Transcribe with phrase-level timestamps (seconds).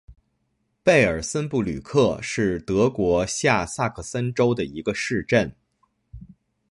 [0.83, 5.55] 贝尔森布吕克是德国下萨克森州的一个市镇。